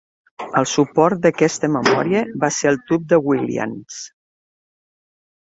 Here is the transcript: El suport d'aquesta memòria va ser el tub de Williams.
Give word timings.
El 0.61 0.67
suport 0.69 1.19
d'aquesta 1.25 1.69
memòria 1.73 2.23
va 2.45 2.49
ser 2.57 2.71
el 2.73 2.81
tub 2.93 3.05
de 3.13 3.21
Williams. 3.27 4.01